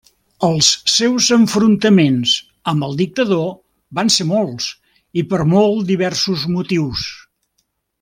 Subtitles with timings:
[0.45, 2.33] Els seus enfrontaments
[2.73, 3.45] amb el dictador
[4.01, 4.73] van ser molts
[5.23, 7.09] i per molt diversos motius.